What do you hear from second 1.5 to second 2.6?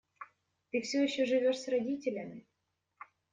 с родителями?